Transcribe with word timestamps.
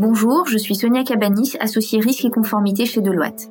Bonjour, 0.00 0.46
je 0.46 0.58
suis 0.58 0.76
Sonia 0.76 1.02
Cabanis, 1.02 1.56
associée 1.58 1.98
risque 1.98 2.24
et 2.24 2.30
conformité 2.30 2.86
chez 2.86 3.00
Deloitte. 3.00 3.50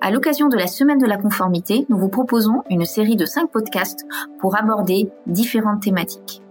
À 0.00 0.10
l'occasion 0.10 0.48
de 0.48 0.56
la 0.56 0.66
semaine 0.66 0.98
de 0.98 1.06
la 1.06 1.16
conformité, 1.16 1.86
nous 1.88 1.96
vous 1.96 2.08
proposons 2.08 2.64
une 2.70 2.84
série 2.84 3.14
de 3.14 3.24
cinq 3.24 3.52
podcasts 3.52 4.04
pour 4.40 4.58
aborder 4.58 5.12
différentes 5.28 5.80
thématiques. 5.80 6.42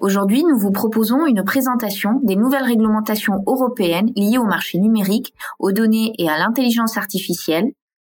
Aujourd'hui, 0.00 0.44
nous 0.44 0.56
vous 0.56 0.70
proposons 0.70 1.26
une 1.26 1.44
présentation 1.44 2.20
des 2.22 2.36
nouvelles 2.36 2.64
réglementations 2.64 3.42
européennes 3.46 4.12
liées 4.16 4.38
au 4.38 4.44
marché 4.44 4.78
numérique, 4.78 5.34
aux 5.58 5.72
données 5.72 6.14
et 6.16 6.30
à 6.30 6.38
l'intelligence 6.38 6.96
artificielle, 6.96 7.70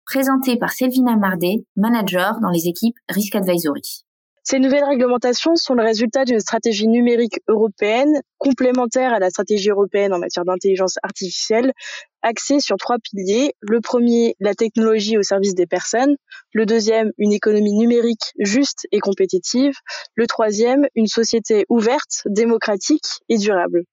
présentée 0.05 0.55
par 0.55 0.71
Selvina 0.71 1.17
Mardet, 1.17 1.65
manager 1.75 2.39
dans 2.39 2.51
les 2.51 2.69
équipes 2.69 2.95
Risk 3.09 3.35
Advisory. 3.35 4.06
Ces 4.49 4.59
nouvelles 4.59 4.85
réglementations 4.85 5.57
sont 5.57 5.73
le 5.73 5.83
résultat 5.83 6.23
d'une 6.23 6.39
stratégie 6.39 6.87
numérique 6.87 7.41
européenne 7.49 8.21
complémentaire 8.37 9.11
à 9.11 9.19
la 9.19 9.29
stratégie 9.29 9.71
européenne 9.71 10.13
en 10.13 10.19
matière 10.19 10.45
d'intelligence 10.45 10.95
artificielle, 11.03 11.73
axée 12.21 12.61
sur 12.61 12.77
trois 12.77 12.95
piliers. 12.97 13.55
Le 13.59 13.81
premier, 13.81 14.37
la 14.39 14.55
technologie 14.55 15.17
au 15.17 15.21
service 15.21 15.53
des 15.53 15.67
personnes. 15.67 16.15
Le 16.53 16.65
deuxième, 16.65 17.11
une 17.17 17.33
économie 17.33 17.73
numérique 17.73 18.31
juste 18.39 18.87
et 18.93 18.99
compétitive. 18.99 19.73
Le 20.15 20.27
troisième, 20.27 20.87
une 20.95 21.07
société 21.07 21.65
ouverte, 21.67 22.21
démocratique 22.25 23.19
et 23.27 23.37
durable. 23.37 23.83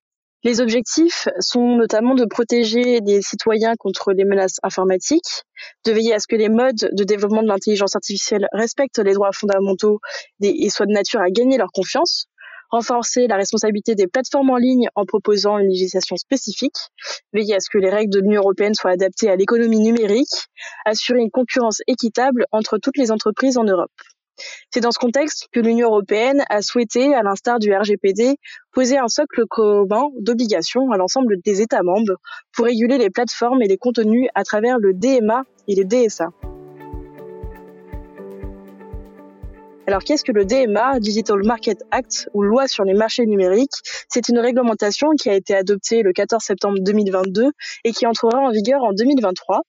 Les 0.45 0.61
objectifs 0.61 1.27
sont 1.41 1.77
notamment 1.77 2.15
de 2.15 2.27
protéger 2.27 3.01
les 3.01 3.23
citoyens 3.23 3.77
contre 3.79 4.12
les 4.12 4.25
menaces 4.27 4.61
informatiques, 4.62 5.45
de 5.87 5.93
veiller 5.93 6.12
à 6.12 6.19
ce 6.19 6.27
que 6.27 6.37
les 6.37 6.51
modes 6.51 6.91
de 6.93 7.02
développement 7.02 7.43
de 7.43 7.48
l'intelligence 7.48 7.97
artificielle 7.97 8.47
respectent 8.52 8.99
les 8.99 9.15
droits 9.15 9.33
fondamentaux 9.33 10.01
et 10.43 10.69
soient 10.69 10.85
de 10.85 10.93
nature 10.93 11.23
à 11.23 11.30
gagner 11.30 11.57
leur 11.57 11.73
confiance, 11.73 12.27
renforcer 12.69 13.27
la 13.27 13.37
responsabilité 13.37 13.95
des 13.95 14.07
plateformes 14.07 14.51
en 14.51 14.59
ligne 14.59 14.88
en 14.95 15.07
proposant 15.07 15.57
une 15.57 15.71
législation 15.71 16.16
spécifique, 16.16 16.77
veiller 17.33 17.55
à 17.55 17.61
ce 17.61 17.71
que 17.73 17.79
les 17.79 17.88
règles 17.88 18.13
de 18.13 18.21
l'Union 18.21 18.43
européenne 18.43 18.74
soient 18.74 18.90
adaptées 18.90 19.30
à 19.30 19.37
l'économie 19.37 19.80
numérique, 19.80 20.51
assurer 20.85 21.21
une 21.21 21.30
concurrence 21.30 21.80
équitable 21.87 22.45
entre 22.52 22.77
toutes 22.77 22.99
les 22.99 23.11
entreprises 23.11 23.57
en 23.57 23.65
Europe. 23.65 23.93
C'est 24.71 24.80
dans 24.80 24.90
ce 24.90 24.99
contexte 24.99 25.49
que 25.52 25.60
l'Union 25.60 25.88
européenne 25.88 26.45
a 26.51 26.63
souhaité, 26.63 27.15
à 27.15 27.23
l'instar 27.23 27.59
du 27.59 27.73
RGPD, 27.73 28.37
poser 28.73 28.99
un 28.99 29.09
socle 29.09 29.45
commun 29.49 30.09
d'obligations 30.18 30.90
à 30.90 30.96
l'ensemble 30.96 31.40
des 31.45 31.60
États 31.60 31.82
membres 31.82 32.16
pour 32.52 32.66
réguler 32.66 32.99
les 32.99 33.10
plateformes 33.10 33.62
et 33.62 33.68
les 33.68 33.79
contenus 33.79 34.29
à 34.35 34.45
travers 34.45 34.79
le 34.79 34.93
DMA 34.95 35.45
et 35.68 35.74
les 35.74 35.85
DSA. 35.85 36.30
Alors 39.87 40.02
qu'est-ce 40.02 40.24
que 40.24 40.32
le 40.32 40.46
DMA, 40.46 40.99
Digital 40.99 41.43
Market 41.45 41.82
Act, 41.90 42.30
ou 42.32 42.43
loi 42.43 42.66
sur 42.66 42.85
les 42.85 42.95
marchés 42.95 43.27
numériques? 43.27 43.82
C'est 44.09 44.30
une 44.30 44.38
réglementation 44.38 45.10
qui 45.10 45.29
a 45.29 45.35
été 45.35 45.54
adoptée 45.54 46.02
le 46.02 46.13
14 46.13 46.43
septembre 46.43 46.79
2022 46.80 47.51
et 47.85 47.93
qui 47.93 48.07
entrera 48.07 48.38
en 48.38 48.51
vigueur 48.51 48.82
en 48.82 48.95
2023. 48.95 49.60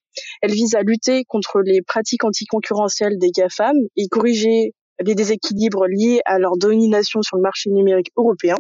Elle 0.42 0.52
vise 0.52 0.76
à 0.76 0.84
lutter 0.84 1.26
contre 1.26 1.60
les 1.60 1.82
pratiques 1.82 2.24
anticoncurrentielles 2.24 3.18
des 3.18 3.30
GAFAM 3.30 3.76
et 3.98 4.08
corriger 4.08 4.74
les 5.02 5.16
déséquilibres 5.16 5.86
liés 5.88 6.22
à 6.24 6.40
leur 6.40 6.56
domination 6.56 7.22
sur 7.22 7.36
le 7.36 7.42
marché 7.42 7.70
numérique 7.70 8.12
européen 8.16 8.56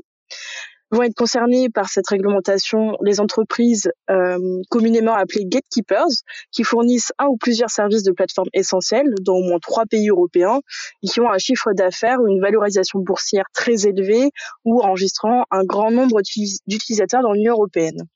vont 0.91 1.03
être 1.03 1.16
concernées 1.16 1.69
par 1.69 1.89
cette 1.89 2.08
réglementation 2.08 2.97
les 3.02 3.19
entreprises 3.19 3.91
euh, 4.09 4.61
communément 4.69 5.16
appelées 5.16 5.45
gatekeepers, 5.45 6.23
qui 6.52 6.64
fournissent 6.64 7.11
un 7.17 7.27
ou 7.27 7.38
plusieurs 7.38 7.69
services 7.69 8.03
de 8.03 8.11
plateforme 8.11 8.50
essentiels 8.53 9.14
dans 9.22 9.36
au 9.36 9.44
moins 9.44 9.59
trois 9.59 9.86
pays 9.86 10.09
européens 10.09 10.61
et 11.03 11.08
qui 11.08 11.19
ont 11.19 11.30
un 11.30 11.38
chiffre 11.38 11.73
d'affaires 11.73 12.19
ou 12.22 12.27
une 12.27 12.42
valorisation 12.42 13.00
boursière 13.00 13.45
très 13.53 13.88
élevée 13.88 14.30
ou 14.64 14.81
enregistrant 14.81 15.44
un 15.52 15.64
grand 15.64 15.92
nombre 15.92 16.22
d'utilisateurs 16.67 17.22
dans 17.22 17.33
l'Union 17.33 17.53
européenne. 17.53 18.08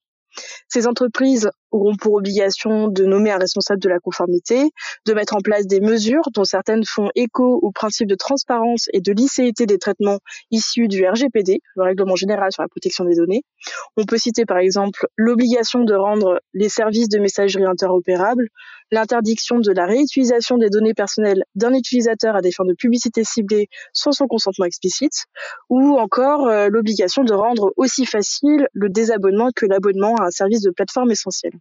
Ces 0.68 0.88
entreprises 0.88 1.50
auront 1.72 1.96
pour 1.96 2.14
obligation 2.14 2.88
de 2.88 3.06
nommer 3.06 3.32
un 3.32 3.38
responsable 3.38 3.82
de 3.82 3.90
la 3.90 4.00
conformité, 4.00 4.70
de 5.06 5.14
mettre 5.14 5.36
en 5.36 5.42
place 5.42 5.68
des 5.68 5.80
mesures 5.80 6.24
dont 6.34 6.44
certaines 6.44 6.84
font 6.86 7.10
écho 7.16 7.60
au 7.62 7.72
principe 7.72 8.08
de 8.08 8.16
transparence 8.16 8.88
et 8.94 9.02
de 9.02 9.12
licéité 9.12 9.66
des 9.66 9.78
traitements 9.78 10.20
issus 10.52 10.88
du 10.88 11.06
RGPD, 11.06 11.62
le 11.76 11.84
règlement 11.84 12.16
général 12.16 12.52
sur 12.52 12.62
la 12.62 12.68
protection 12.70 13.06
des 13.06 13.16
données. 13.16 13.44
On 13.98 14.06
peut 14.06 14.18
citer 14.18 14.46
par 14.46 14.58
exemple 14.58 15.08
l'obligation 15.16 15.84
de 15.84 15.94
rendre 15.94 16.40
les 16.54 16.70
services 16.70 17.10
de 17.10 17.20
messagerie 17.20 17.66
interopérables, 17.66 18.48
l'interdiction 18.92 19.60
de 19.60 19.72
la 19.72 19.86
réutilisation 19.86 20.58
des 20.58 20.70
données 20.70 20.94
personnelles 20.94 21.44
d'un 21.56 21.74
utilisateur 21.74 22.36
à 22.36 22.42
des 22.42 22.52
fins 22.52 22.66
de 22.66 22.74
publicité 22.74 23.24
ciblée 23.24 23.68
sans 23.94 24.12
son 24.12 24.28
consentement 24.28 24.66
explicite, 24.66 25.26
ou 25.70 25.98
encore 25.98 26.48
euh, 26.48 26.68
l'obligation 26.70 27.24
de 27.24 27.34
rendre 27.34 27.72
aussi 27.78 28.06
facile 28.06 28.68
le 28.74 28.90
désabonnement 28.90 29.50
que 29.56 29.66
l'abonnement 29.66 30.16
à 30.16 30.26
un 30.26 30.32
service 30.32 30.62
de 30.62 30.72
plateforme 30.72 31.12
essentiel. 31.12 31.54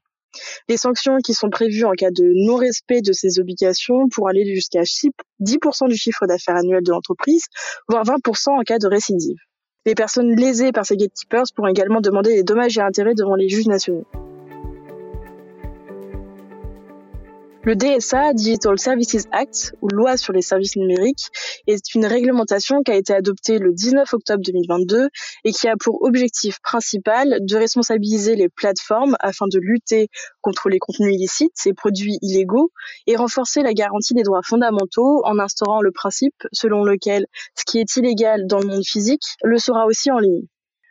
Les 0.68 0.76
sanctions 0.76 1.18
qui 1.18 1.34
sont 1.34 1.50
prévues 1.50 1.84
en 1.84 1.92
cas 1.92 2.10
de 2.10 2.24
non-respect 2.46 3.00
de 3.02 3.12
ces 3.12 3.38
obligations 3.38 4.08
pourront 4.08 4.28
aller 4.28 4.44
jusqu'à 4.54 4.82
10% 4.82 5.88
du 5.88 5.96
chiffre 5.96 6.26
d'affaires 6.26 6.56
annuel 6.56 6.82
de 6.82 6.90
l'entreprise, 6.90 7.44
voire 7.88 8.04
20% 8.04 8.50
en 8.58 8.62
cas 8.62 8.78
de 8.78 8.86
récidive. 8.86 9.36
Les 9.86 9.94
personnes 9.94 10.34
lésées 10.34 10.72
par 10.72 10.84
ces 10.84 10.96
gatekeepers 10.96 11.44
pourront 11.54 11.68
également 11.68 12.00
demander 12.00 12.34
des 12.34 12.42
dommages 12.42 12.76
et 12.76 12.82
intérêts 12.82 13.14
devant 13.14 13.36
les 13.36 13.48
juges 13.48 13.68
nationaux. 13.68 14.06
Le 17.68 17.76
DSA, 17.76 18.32
Digital 18.32 18.78
Services 18.78 19.26
Act, 19.30 19.74
ou 19.82 19.88
loi 19.88 20.16
sur 20.16 20.32
les 20.32 20.40
services 20.40 20.76
numériques, 20.76 21.26
est 21.66 21.94
une 21.94 22.06
réglementation 22.06 22.80
qui 22.82 22.92
a 22.92 22.94
été 22.94 23.12
adoptée 23.12 23.58
le 23.58 23.74
19 23.74 24.10
octobre 24.14 24.42
2022 24.42 25.10
et 25.44 25.52
qui 25.52 25.68
a 25.68 25.74
pour 25.78 26.00
objectif 26.02 26.60
principal 26.62 27.36
de 27.42 27.56
responsabiliser 27.56 28.36
les 28.36 28.48
plateformes 28.48 29.18
afin 29.20 29.44
de 29.52 29.58
lutter 29.58 30.08
contre 30.40 30.70
les 30.70 30.78
contenus 30.78 31.14
illicites 31.14 31.66
et 31.66 31.74
produits 31.74 32.16
illégaux 32.22 32.70
et 33.06 33.16
renforcer 33.16 33.60
la 33.60 33.74
garantie 33.74 34.14
des 34.14 34.22
droits 34.22 34.40
fondamentaux 34.42 35.20
en 35.26 35.38
instaurant 35.38 35.82
le 35.82 35.92
principe 35.92 36.48
selon 36.52 36.84
lequel 36.84 37.26
ce 37.54 37.64
qui 37.66 37.80
est 37.80 37.96
illégal 37.96 38.46
dans 38.46 38.60
le 38.60 38.66
monde 38.66 38.86
physique 38.86 39.24
le 39.42 39.58
sera 39.58 39.84
aussi 39.84 40.10
en 40.10 40.20
ligne. 40.20 40.46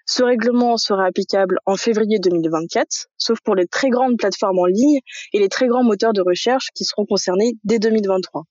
Ce 0.09 0.23
règlement 0.23 0.77
sera 0.77 1.05
applicable 1.05 1.57
en 1.65 1.75
février 1.75 2.17
2024, 2.19 3.07
sauf 3.17 3.41
pour 3.41 3.55
les 3.55 3.67
très 3.67 3.89
grandes 3.89 4.17
plateformes 4.17 4.57
en 4.57 4.65
ligne 4.65 4.99
et 5.33 5.39
les 5.39 5.49
très 5.49 5.67
grands 5.67 5.83
moteurs 5.83 6.13
de 6.13 6.21
recherche 6.21 6.69
qui 6.73 6.85
seront 6.85 7.05
concernés 7.05 7.55
dès 7.65 7.77
2023. 7.77 8.43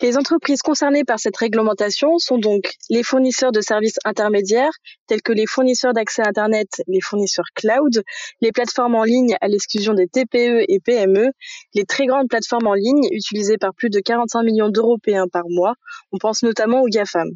Les 0.00 0.16
entreprises 0.16 0.60
concernées 0.60 1.04
par 1.04 1.20
cette 1.20 1.36
réglementation 1.36 2.18
sont 2.18 2.38
donc 2.38 2.72
les 2.90 3.04
fournisseurs 3.04 3.52
de 3.52 3.60
services 3.60 3.98
intermédiaires 4.04 4.72
tels 5.06 5.22
que 5.22 5.32
les 5.32 5.46
fournisseurs 5.46 5.92
d'accès 5.92 6.22
Internet, 6.26 6.68
les 6.88 7.00
fournisseurs 7.00 7.48
cloud, 7.54 8.02
les 8.40 8.50
plateformes 8.50 8.96
en 8.96 9.04
ligne 9.04 9.36
à 9.40 9.46
l'exclusion 9.46 9.94
des 9.94 10.08
TPE 10.08 10.64
et 10.68 10.80
PME, 10.80 11.28
les 11.74 11.84
très 11.84 12.06
grandes 12.06 12.28
plateformes 12.28 12.66
en 12.66 12.74
ligne 12.74 13.08
utilisées 13.12 13.58
par 13.58 13.72
plus 13.72 13.90
de 13.90 14.00
45 14.00 14.42
millions 14.42 14.68
d'Européens 14.68 15.28
par 15.28 15.44
mois. 15.48 15.74
On 16.10 16.18
pense 16.18 16.42
notamment 16.42 16.82
aux 16.82 16.88
GAFAM. 16.88 17.28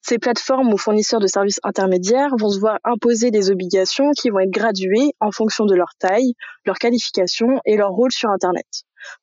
Ces 0.00 0.18
plateformes 0.18 0.72
ou 0.72 0.78
fournisseurs 0.78 1.20
de 1.20 1.26
services 1.26 1.60
intermédiaires 1.64 2.34
vont 2.38 2.50
se 2.50 2.60
voir 2.60 2.78
imposer 2.84 3.30
des 3.30 3.50
obligations 3.50 4.12
qui 4.12 4.30
vont 4.30 4.40
être 4.40 4.50
graduées 4.50 5.12
en 5.20 5.32
fonction 5.32 5.66
de 5.66 5.74
leur 5.74 5.90
taille, 5.98 6.34
leur 6.64 6.76
qualification 6.76 7.60
et 7.64 7.76
leur 7.76 7.90
rôle 7.90 8.12
sur 8.12 8.30
Internet. 8.30 8.66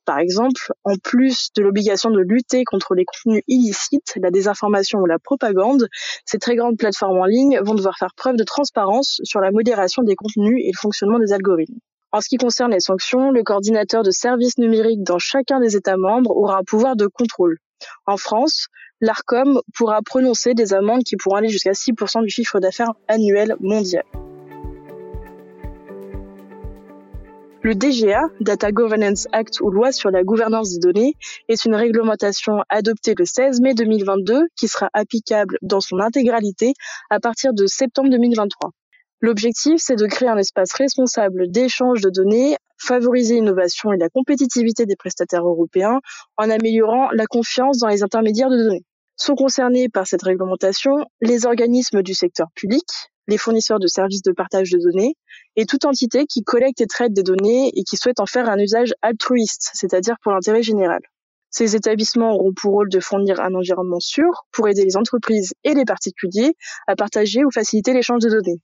Par 0.05 0.19
exemple, 0.19 0.73
en 0.83 0.95
plus 0.97 1.49
de 1.55 1.61
l'obligation 1.61 2.09
de 2.09 2.19
lutter 2.19 2.63
contre 2.63 2.95
les 2.95 3.05
contenus 3.05 3.43
illicites, 3.47 4.13
la 4.17 4.31
désinformation 4.31 4.99
ou 4.99 5.05
la 5.05 5.19
propagande, 5.19 5.87
ces 6.25 6.39
très 6.39 6.55
grandes 6.55 6.77
plateformes 6.77 7.19
en 7.19 7.25
ligne 7.25 7.59
vont 7.61 7.75
devoir 7.75 7.97
faire 7.97 8.13
preuve 8.15 8.35
de 8.35 8.43
transparence 8.43 9.19
sur 9.23 9.39
la 9.41 9.51
modération 9.51 10.03
des 10.03 10.15
contenus 10.15 10.61
et 10.63 10.71
le 10.71 10.77
fonctionnement 10.77 11.19
des 11.19 11.33
algorithmes. 11.33 11.79
En 12.11 12.21
ce 12.21 12.29
qui 12.29 12.37
concerne 12.37 12.71
les 12.71 12.79
sanctions, 12.79 13.31
le 13.31 13.43
coordinateur 13.43 14.03
de 14.03 14.11
services 14.11 14.57
numériques 14.57 15.03
dans 15.03 15.19
chacun 15.19 15.59
des 15.59 15.75
États 15.75 15.97
membres 15.97 16.31
aura 16.31 16.57
un 16.59 16.63
pouvoir 16.63 16.95
de 16.95 17.07
contrôle. 17.07 17.57
En 18.05 18.15
France, 18.15 18.67
l'ARCOM 19.05 19.61
pourra 19.75 20.01
prononcer 20.01 20.55
des 20.55 20.73
amendes 20.73 21.03
qui 21.03 21.15
pourront 21.15 21.35
aller 21.35 21.49
jusqu'à 21.49 21.73
6% 21.73 22.23
du 22.23 22.29
chiffre 22.29 22.59
d'affaires 22.59 22.93
annuel 23.07 23.55
mondial. 23.59 24.03
Le 27.61 27.73
DGA, 27.73 28.21
Data 28.41 28.71
Governance 28.71 29.27
Act 29.31 29.59
ou 29.61 29.69
loi 29.69 29.91
sur 29.91 30.09
la 30.09 30.23
gouvernance 30.23 30.71
des 30.71 30.79
données, 30.79 31.13
est 31.49 31.65
une 31.65 31.75
réglementation 31.75 32.63
adoptée 32.69 33.13
le 33.17 33.25
16 33.25 33.61
mai 33.61 33.73
2022 33.75 34.47
qui 34.55 34.67
sera 34.67 34.89
applicable 34.93 35.57
dans 35.61 35.81
son 35.81 35.99
intégralité 35.99 36.73
à 37.09 37.19
partir 37.19 37.53
de 37.53 37.67
septembre 37.67 38.09
2023. 38.09 38.71
L'objectif, 39.21 39.75
c'est 39.77 39.95
de 39.95 40.05
créer 40.07 40.29
un 40.29 40.37
espace 40.37 40.73
responsable 40.73 41.49
d'échange 41.49 42.01
de 42.01 42.09
données, 42.09 42.55
favoriser 42.77 43.35
l'innovation 43.35 43.93
et 43.93 43.97
la 43.97 44.09
compétitivité 44.09 44.85
des 44.85 44.95
prestataires 44.95 45.47
européens 45.47 45.99
en 46.37 46.49
améliorant 46.49 47.09
la 47.11 47.25
confiance 47.25 47.79
dans 47.79 47.87
les 47.87 48.03
intermédiaires 48.03 48.49
de 48.49 48.57
données. 48.57 48.83
Sont 49.17 49.35
concernés 49.35 49.87
par 49.87 50.05
cette 50.07 50.23
réglementation 50.23 50.91
les 51.21 51.45
organismes 51.45 52.03
du 52.03 52.13
secteur 52.13 52.47
public, 52.53 52.83
les 53.27 53.37
fournisseurs 53.37 53.79
de 53.79 53.87
services 53.87 54.21
de 54.21 54.33
partage 54.33 54.69
de 54.71 54.77
données 54.77 55.15
et 55.55 55.65
toute 55.65 55.85
entité 55.85 56.25
qui 56.25 56.43
collecte 56.43 56.81
et 56.81 56.87
traite 56.87 57.13
des 57.13 57.23
données 57.23 57.71
et 57.75 57.83
qui 57.83 57.95
souhaite 57.95 58.19
en 58.19 58.25
faire 58.25 58.49
un 58.49 58.57
usage 58.57 58.93
altruiste, 59.01 59.71
c'est-à-dire 59.73 60.15
pour 60.21 60.33
l'intérêt 60.33 60.63
général. 60.63 60.99
Ces 61.49 61.77
établissements 61.77 62.33
auront 62.33 62.51
pour 62.53 62.73
rôle 62.73 62.89
de 62.89 62.99
fournir 62.99 63.39
un 63.39 63.53
environnement 63.53 64.01
sûr 64.01 64.45
pour 64.51 64.67
aider 64.67 64.83
les 64.83 64.97
entreprises 64.97 65.53
et 65.63 65.73
les 65.73 65.85
particuliers 65.85 66.53
à 66.85 66.97
partager 66.97 67.45
ou 67.45 67.51
faciliter 67.51 67.93
l'échange 67.93 68.21
de 68.21 68.29
données. 68.29 68.59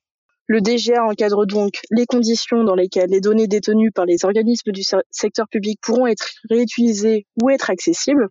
Le 0.48 0.60
DGA 0.60 1.06
encadre 1.06 1.46
donc 1.46 1.80
les 1.92 2.06
conditions 2.06 2.66
dans 2.66 2.76
lesquelles 2.76 3.10
les 3.10 3.22
données 3.22 3.48
détenues 3.48 3.92
par 3.92 4.06
les 4.06 4.26
organismes 4.26 4.74
du 4.74 4.82
secteur 5.10 5.48
public 5.48 5.80
pourront 5.82 6.08
être 6.08 6.30
réutilisées 6.50 7.26
ou 7.42 7.50
être 7.50 7.70
accessibles, 7.70 8.28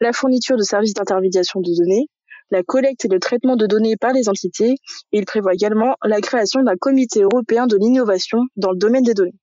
la 0.00 0.12
fourniture 0.12 0.56
de 0.56 0.62
services 0.62 0.94
d'intermédiation 0.94 1.60
de 1.60 1.70
données, 1.76 2.08
la 2.50 2.62
collecte 2.62 3.04
et 3.04 3.08
le 3.08 3.18
traitement 3.18 3.56
de 3.56 3.66
données 3.66 3.96
par 3.96 4.12
les 4.12 4.28
entités, 4.28 4.72
et 5.12 5.18
il 5.18 5.24
prévoit 5.24 5.54
également 5.54 5.96
la 6.04 6.20
création 6.20 6.62
d'un 6.62 6.76
comité 6.76 7.22
européen 7.22 7.66
de 7.66 7.76
l'innovation 7.76 8.40
dans 8.56 8.70
le 8.70 8.78
domaine 8.78 9.02
des 9.02 9.14
données. 9.14 9.34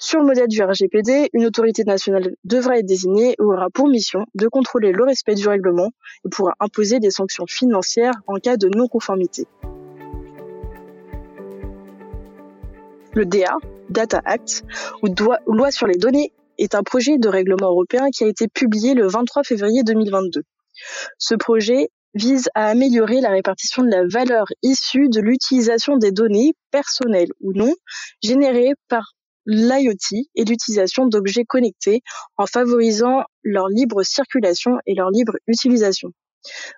Sur 0.00 0.20
le 0.20 0.26
modèle 0.26 0.46
du 0.46 0.62
RGPD, 0.62 1.28
une 1.32 1.44
autorité 1.44 1.82
nationale 1.82 2.34
devra 2.44 2.78
être 2.78 2.86
désignée 2.86 3.32
et 3.32 3.42
aura 3.42 3.68
pour 3.68 3.88
mission 3.88 4.24
de 4.36 4.46
contrôler 4.46 4.92
le 4.92 5.02
respect 5.02 5.34
du 5.34 5.48
règlement 5.48 5.90
et 6.24 6.28
pourra 6.30 6.54
imposer 6.60 7.00
des 7.00 7.10
sanctions 7.10 7.46
financières 7.48 8.14
en 8.28 8.36
cas 8.36 8.56
de 8.56 8.68
non-conformité. 8.68 9.46
Le 13.14 13.26
DA, 13.26 13.56
Data 13.90 14.20
Act, 14.24 14.62
ou 15.02 15.08
loi 15.52 15.70
sur 15.72 15.88
les 15.88 15.96
données, 15.96 16.32
est 16.58 16.74
un 16.74 16.82
projet 16.82 17.18
de 17.18 17.28
règlement 17.28 17.70
européen 17.70 18.10
qui 18.10 18.24
a 18.24 18.28
été 18.28 18.48
publié 18.48 18.94
le 18.94 19.06
23 19.06 19.42
février 19.44 19.82
2022. 19.82 20.42
Ce 21.18 21.34
projet 21.34 21.88
vise 22.14 22.48
à 22.54 22.66
améliorer 22.68 23.20
la 23.20 23.30
répartition 23.30 23.82
de 23.82 23.90
la 23.90 24.06
valeur 24.06 24.46
issue 24.62 25.08
de 25.08 25.20
l'utilisation 25.20 25.96
des 25.96 26.12
données, 26.12 26.54
personnelles 26.70 27.30
ou 27.40 27.52
non, 27.52 27.72
générées 28.22 28.72
par 28.88 29.12
l'IoT 29.46 30.26
et 30.34 30.44
l'utilisation 30.44 31.06
d'objets 31.06 31.44
connectés 31.44 32.02
en 32.36 32.46
favorisant 32.46 33.22
leur 33.42 33.68
libre 33.68 34.02
circulation 34.02 34.72
et 34.86 34.94
leur 34.94 35.10
libre 35.10 35.34
utilisation 35.46 36.12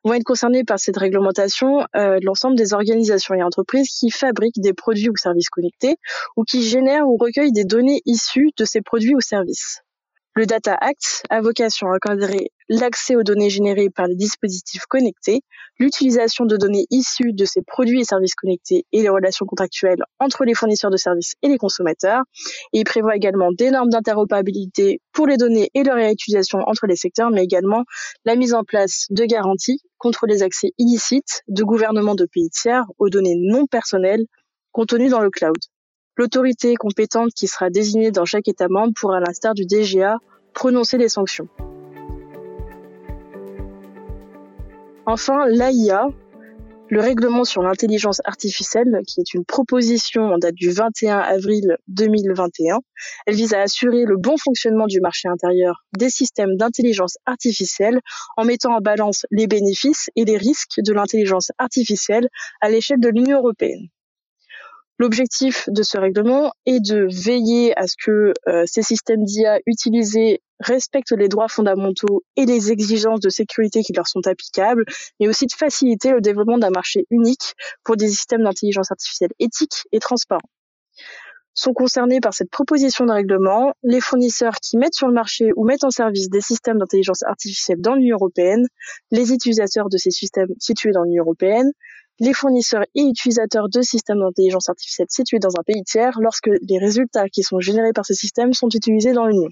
vont 0.05 0.15
être 0.15 0.25
concernés 0.25 0.65
par 0.65 0.79
cette 0.79 0.97
réglementation 0.97 1.87
euh, 1.97 2.19
l'ensemble 2.23 2.57
des 2.57 2.73
organisations 2.73 3.35
et 3.35 3.43
entreprises 3.43 3.89
qui 3.89 4.11
fabriquent 4.11 4.61
des 4.61 4.73
produits 4.73 5.09
ou 5.09 5.17
services 5.17 5.49
connectés 5.49 5.97
ou 6.37 6.45
qui 6.45 6.63
génèrent 6.63 7.07
ou 7.07 7.17
recueillent 7.17 7.53
des 7.53 7.65
données 7.65 8.03
issues 8.07 8.51
de 8.57 8.65
ces 8.65 8.81
produits 8.81 9.15
ou 9.15 9.21
services. 9.21 9.83
Le 10.37 10.47
Data 10.47 10.79
Act 10.81 11.25
a 11.29 11.41
vocation 11.41 11.88
à 11.88 11.97
encadrer 11.97 12.53
l'accès 12.69 13.17
aux 13.17 13.25
données 13.25 13.50
générées 13.50 13.91
par 13.91 14.06
les 14.06 14.15
dispositifs 14.15 14.87
connectés, 14.87 15.41
l'utilisation 15.81 16.44
de 16.44 16.56
données 16.56 16.87
issues 16.91 17.32
de 17.32 17.44
ces 17.44 17.62
produits 17.62 18.03
et 18.03 18.05
services 18.05 18.37
connectés 18.37 18.87
et 18.93 19.03
les 19.03 19.09
relations 19.09 19.44
contractuelles 19.44 20.05
entre 20.21 20.44
les 20.44 20.55
fournisseurs 20.55 20.93
de 20.93 20.97
services 20.97 21.35
et 21.43 21.49
les 21.49 21.59
consommateurs. 21.59 22.23
Il 22.73 22.85
prévoit 22.85 23.17
également 23.17 23.50
des 23.50 23.73
normes 23.73 23.91
d'interopérabilité 23.91 25.00
pour 25.12 25.27
les 25.27 25.37
données 25.37 25.69
et 25.75 25.82
leur 25.82 25.97
réutilisation 25.97 26.61
entre 26.61 26.87
les 26.87 26.97
secteurs, 26.97 27.31
mais 27.31 27.43
également 27.43 27.83
la 28.25 28.37
mise 28.37 28.55
en 28.55 28.62
place 28.62 29.06
de 29.11 29.25
garanties 29.25 29.81
contre 29.99 30.26
les 30.26 30.44
accès 30.44 30.71
illicites 30.79 31.43
de 31.49 31.65
gouvernements 31.65 32.15
de 32.15 32.26
pays 32.33 32.50
tiers 32.50 32.85
aux 32.99 33.09
données 33.09 33.37
non 33.37 33.67
personnelles 33.67 34.26
contenues 34.71 35.09
dans 35.09 35.21
le 35.21 35.31
cloud. 35.31 35.59
L'autorité 36.21 36.75
compétente 36.75 37.31
qui 37.35 37.47
sera 37.47 37.71
désignée 37.71 38.11
dans 38.11 38.27
chaque 38.27 38.47
État 38.47 38.67
membre 38.69 38.93
pourra, 38.95 39.17
à 39.17 39.21
l'instar 39.21 39.55
du 39.55 39.65
DGA, 39.65 40.19
prononcer 40.53 40.99
des 40.99 41.09
sanctions. 41.09 41.49
Enfin, 45.07 45.47
l'AIA, 45.49 46.09
le 46.91 47.01
règlement 47.01 47.45
sur 47.45 47.63
l'intelligence 47.63 48.21
artificielle, 48.27 49.01
qui 49.07 49.21
est 49.21 49.33
une 49.33 49.47
proposition 49.47 50.25
en 50.25 50.37
date 50.37 50.57
du 50.57 50.71
21 50.71 51.17
avril 51.21 51.79
2021. 51.89 52.81
Elle 53.25 53.35
vise 53.35 53.55
à 53.55 53.63
assurer 53.63 54.05
le 54.05 54.19
bon 54.19 54.37
fonctionnement 54.37 54.89
du 54.89 55.01
marché 55.01 55.27
intérieur 55.27 55.87
des 55.97 56.11
systèmes 56.11 56.55
d'intelligence 56.59 57.17
artificielle 57.25 57.99
en 58.37 58.45
mettant 58.45 58.77
en 58.77 58.83
balance 58.83 59.25
les 59.31 59.47
bénéfices 59.47 60.11
et 60.17 60.27
les 60.27 60.37
risques 60.37 60.81
de 60.85 60.93
l'intelligence 60.93 61.51
artificielle 61.57 62.29
à 62.61 62.69
l'échelle 62.69 63.01
de 63.01 63.09
l'Union 63.09 63.39
européenne. 63.39 63.89
L'objectif 65.00 65.67
de 65.70 65.82
ce 65.82 65.97
règlement 65.97 66.52
est 66.67 66.79
de 66.79 67.08
veiller 67.11 67.75
à 67.79 67.87
ce 67.87 67.94
que 68.05 68.35
euh, 68.47 68.64
ces 68.67 68.82
systèmes 68.82 69.25
d'IA 69.25 69.58
utilisés 69.64 70.43
respectent 70.58 71.12
les 71.12 71.29
droits 71.29 71.49
fondamentaux 71.49 72.23
et 72.37 72.44
les 72.44 72.70
exigences 72.70 73.20
de 73.20 73.31
sécurité 73.31 73.81
qui 73.81 73.94
leur 73.94 74.06
sont 74.06 74.26
applicables, 74.26 74.85
mais 75.19 75.26
aussi 75.26 75.47
de 75.47 75.55
faciliter 75.55 76.11
le 76.11 76.20
développement 76.20 76.58
d'un 76.58 76.69
marché 76.69 77.06
unique 77.08 77.55
pour 77.82 77.97
des 77.97 78.08
systèmes 78.08 78.43
d'intelligence 78.43 78.91
artificielle 78.91 79.31
éthiques 79.38 79.85
et 79.91 80.00
transparents. 80.00 80.50
Sont 81.55 81.73
concernés 81.73 82.20
par 82.20 82.35
cette 82.35 82.50
proposition 82.50 83.06
de 83.06 83.12
règlement 83.12 83.73
les 83.82 84.02
fournisseurs 84.02 84.56
qui 84.56 84.76
mettent 84.76 84.94
sur 84.94 85.08
le 85.08 85.14
marché 85.14 85.49
ou 85.56 85.64
mettent 85.64 85.85
en 85.85 85.91
service 85.91 86.29
des 86.29 86.43
systèmes 86.43 86.76
d'intelligence 86.76 87.23
artificielle 87.23 87.81
dans 87.81 87.94
l'Union 87.94 88.17
européenne, 88.17 88.67
les 89.11 89.32
utilisateurs 89.32 89.88
de 89.88 89.97
ces 89.97 90.11
systèmes 90.11 90.50
situés 90.58 90.93
dans 90.93 91.05
l'Union 91.05 91.23
européenne, 91.23 91.73
les 92.21 92.35
fournisseurs 92.35 92.85
et 92.95 93.03
utilisateurs 93.03 93.69
de 93.69 93.81
systèmes 93.81 94.21
d'intelligence 94.21 94.69
artificielle 94.69 95.09
situés 95.11 95.39
dans 95.39 95.59
un 95.59 95.63
pays 95.63 95.83
tiers 95.85 96.19
lorsque 96.21 96.49
les 96.49 96.79
résultats 96.79 97.29
qui 97.29 97.43
sont 97.43 97.61
générés 97.61 97.93
par 97.93 98.05
ces 98.05 98.15
systèmes 98.15 98.53
sont 98.53 98.69
utilisés 98.69 99.13
dans 99.13 99.27
l'Union. 99.27 99.49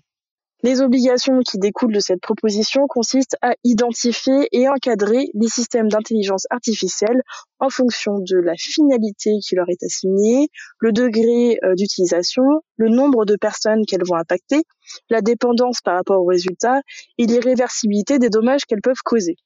Les 0.65 0.81
obligations 0.81 1.39
qui 1.49 1.59
découlent 1.59 1.95
de 1.95 2.01
cette 2.01 2.21
proposition 2.21 2.89
consistent 2.89 3.37
à 3.43 3.55
identifier 3.63 4.49
et 4.51 4.69
encadrer 4.69 5.31
les 5.35 5.47
systèmes 5.47 5.89
d'intelligence 5.89 6.47
artificielle 6.51 7.23
en 7.61 7.71
fonction 7.71 8.19
de 8.19 8.37
la 8.37 8.55
finalité 8.57 9.39
qui 9.41 9.55
leur 9.55 9.69
est 9.69 9.83
assignée, 9.85 10.49
le 10.81 10.93
degré 10.93 11.59
euh, 11.63 11.75
d'utilisation, 11.77 12.43
le 12.77 12.89
nombre 12.89 13.25
de 13.25 13.37
personnes 13.37 13.87
qu'elles 13.87 14.05
vont 14.05 14.17
impacter, 14.17 14.63
la 15.11 15.21
dépendance 15.21 15.81
par 15.81 15.95
rapport 15.95 16.21
aux 16.21 16.27
résultats 16.27 16.81
et 17.19 17.27
l'irréversibilité 17.27 18.19
des 18.19 18.29
dommages 18.29 18.65
qu'elles 18.67 18.83
peuvent 18.83 19.03
causer. 19.05 19.37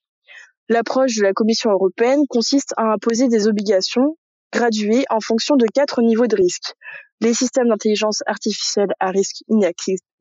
L'approche 0.72 1.16
de 1.16 1.22
la 1.22 1.34
Commission 1.34 1.70
européenne 1.70 2.22
consiste 2.26 2.72
à 2.78 2.94
imposer 2.94 3.28
des 3.28 3.46
obligations 3.46 4.16
graduées 4.54 5.04
en 5.10 5.20
fonction 5.20 5.56
de 5.56 5.66
quatre 5.66 6.00
niveaux 6.00 6.26
de 6.26 6.34
risque. 6.34 6.72
Les 7.20 7.34
systèmes 7.34 7.68
d'intelligence 7.68 8.22
artificielle 8.24 8.88
à 8.98 9.10
risque 9.10 9.42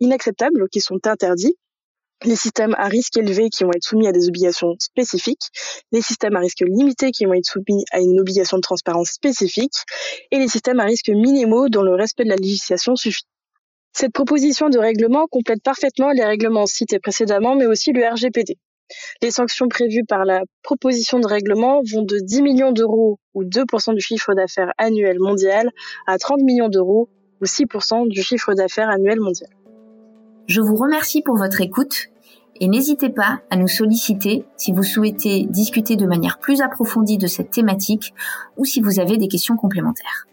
inacceptable 0.01 0.67
qui 0.67 0.81
sont 0.81 0.99
interdits, 1.07 1.55
les 2.25 2.35
systèmes 2.35 2.75
à 2.77 2.89
risque 2.89 3.15
élevé 3.15 3.47
qui 3.49 3.63
vont 3.63 3.71
être 3.73 3.85
soumis 3.85 4.09
à 4.09 4.11
des 4.11 4.27
obligations 4.27 4.75
spécifiques, 4.79 5.47
les 5.93 6.01
systèmes 6.01 6.35
à 6.35 6.41
risque 6.41 6.65
limité 6.67 7.11
qui 7.11 7.23
vont 7.23 7.33
être 7.33 7.45
soumis 7.45 7.85
à 7.93 8.01
une 8.01 8.19
obligation 8.19 8.57
de 8.57 8.61
transparence 8.61 9.11
spécifique, 9.11 9.85
et 10.31 10.37
les 10.37 10.49
systèmes 10.49 10.81
à 10.81 10.83
risque 10.83 11.07
minimaux 11.07 11.69
dont 11.69 11.83
le 11.83 11.95
respect 11.95 12.25
de 12.25 12.29
la 12.29 12.35
législation 12.35 12.97
suffit. 12.97 13.23
Cette 13.93 14.11
proposition 14.11 14.67
de 14.67 14.79
règlement 14.79 15.27
complète 15.27 15.63
parfaitement 15.63 16.11
les 16.11 16.25
règlements 16.25 16.65
cités 16.65 16.99
précédemment, 16.99 17.55
mais 17.55 17.67
aussi 17.67 17.93
le 17.93 18.05
RGPD. 18.05 18.57
Les 19.21 19.31
sanctions 19.31 19.67
prévues 19.67 20.05
par 20.07 20.25
la 20.25 20.41
proposition 20.63 21.19
de 21.19 21.27
règlement 21.27 21.81
vont 21.93 22.03
de 22.03 22.17
10 22.19 22.41
millions 22.41 22.71
d'euros 22.71 23.19
ou 23.33 23.43
2% 23.43 23.93
du 23.93 24.01
chiffre 24.01 24.33
d'affaires 24.33 24.71
annuel 24.77 25.17
mondial 25.19 25.69
à 26.07 26.17
30 26.17 26.41
millions 26.41 26.69
d'euros 26.69 27.09
ou 27.41 27.45
6% 27.45 28.07
du 28.07 28.21
chiffre 28.21 28.53
d'affaires 28.53 28.89
annuel 28.89 29.19
mondial. 29.19 29.49
Je 30.47 30.61
vous 30.61 30.75
remercie 30.75 31.21
pour 31.21 31.37
votre 31.37 31.61
écoute 31.61 32.07
et 32.59 32.67
n'hésitez 32.67 33.09
pas 33.09 33.41
à 33.49 33.55
nous 33.55 33.67
solliciter 33.67 34.45
si 34.57 34.71
vous 34.71 34.83
souhaitez 34.83 35.45
discuter 35.49 35.95
de 35.95 36.05
manière 36.05 36.39
plus 36.39 36.61
approfondie 36.61 37.17
de 37.17 37.27
cette 37.27 37.51
thématique 37.51 38.13
ou 38.57 38.65
si 38.65 38.81
vous 38.81 38.99
avez 38.99 39.17
des 39.17 39.27
questions 39.27 39.55
complémentaires. 39.55 40.27